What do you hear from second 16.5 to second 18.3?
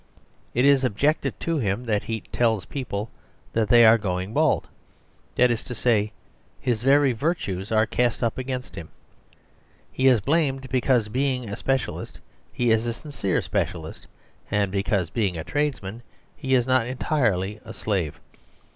is not entirely a slave.